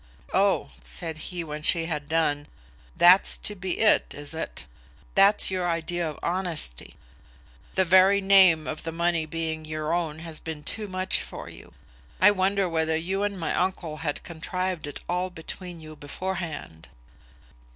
"Oh," 0.33 0.71
said 0.81 1.19
he, 1.29 1.43
when 1.43 1.61
she 1.61 1.85
had 1.85 2.09
done, 2.09 2.47
"That's 2.95 3.37
to 3.37 3.53
be 3.53 3.77
it; 3.81 4.15
is 4.17 4.33
it? 4.33 4.65
That's 5.13 5.51
your 5.51 5.69
idea 5.69 6.09
of 6.09 6.17
honesty. 6.23 6.95
The 7.75 7.85
very 7.85 8.19
name 8.19 8.65
of 8.65 8.81
the 8.81 8.91
money 8.91 9.27
being 9.27 9.63
your 9.63 9.93
own 9.93 10.17
has 10.17 10.39
been 10.39 10.63
too 10.63 10.87
much 10.87 11.21
for 11.21 11.49
you. 11.49 11.75
I 12.19 12.31
wonder 12.31 12.67
whether 12.67 12.97
you 12.97 13.21
and 13.21 13.39
my 13.39 13.53
uncle 13.53 13.97
had 13.97 14.23
contrived 14.23 14.87
it 14.87 15.01
all 15.07 15.29
between 15.29 15.79
you 15.79 15.95
beforehand?" 15.95 16.87